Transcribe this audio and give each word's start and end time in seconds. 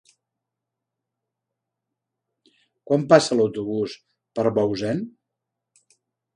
Quan 2.89 3.05
passa 3.13 3.39
l'autobús 3.39 3.97
per 4.39 4.49
Bausen? 4.59 5.07